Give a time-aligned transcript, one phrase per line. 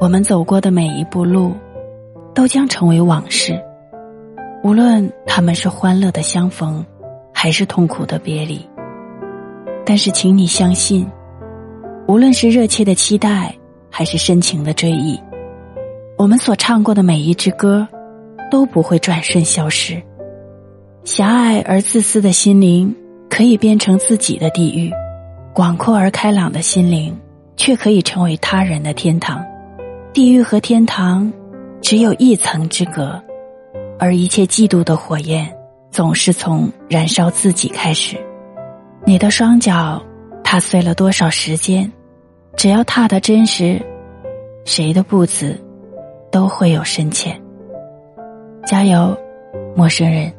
[0.00, 1.52] 我们走过的每一步路，
[2.34, 3.60] 都将成为往事。
[4.64, 6.82] 无论他们是欢乐的相逢，
[7.34, 8.66] 还是痛苦的别离。
[9.84, 11.06] 但是，请你相信，
[12.08, 13.54] 无论是热切的期待，
[13.90, 15.20] 还是深情的追忆，
[16.16, 17.86] 我们所唱过的每一支歌，
[18.50, 20.02] 都不会转瞬消失。
[21.04, 22.96] 狭隘而自私的心灵，
[23.28, 24.90] 可以变成自己的地狱；
[25.52, 27.14] 广阔而开朗的心灵，
[27.54, 29.44] 却可以成为他人的天堂。
[30.12, 31.32] 地狱和天堂，
[31.80, 33.22] 只有一层之隔，
[33.96, 35.48] 而一切嫉妒的火焰，
[35.92, 38.16] 总是从燃烧自己开始。
[39.04, 40.02] 你的双脚
[40.42, 41.90] 踏碎了多少时间？
[42.56, 43.80] 只要踏的真实，
[44.64, 45.56] 谁的步子
[46.32, 47.40] 都会有深浅。
[48.66, 49.16] 加油，
[49.76, 50.32] 陌生人。